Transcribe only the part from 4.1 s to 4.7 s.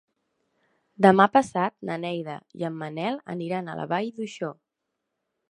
d'Uixó.